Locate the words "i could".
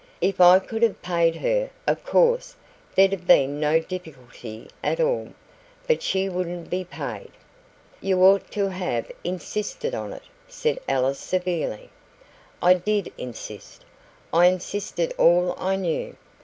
0.41-0.81